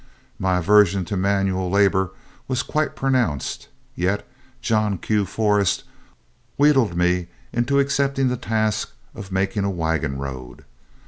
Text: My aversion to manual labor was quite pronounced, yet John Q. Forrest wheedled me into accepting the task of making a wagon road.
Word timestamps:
My 0.39 0.57
aversion 0.57 1.05
to 1.05 1.15
manual 1.15 1.69
labor 1.69 2.09
was 2.47 2.63
quite 2.63 2.95
pronounced, 2.95 3.67
yet 3.93 4.27
John 4.59 4.97
Q. 4.97 5.27
Forrest 5.27 5.83
wheedled 6.57 6.97
me 6.97 7.27
into 7.53 7.77
accepting 7.77 8.27
the 8.27 8.35
task 8.35 8.93
of 9.13 9.31
making 9.31 9.63
a 9.63 9.69
wagon 9.69 10.17
road. 10.17 10.65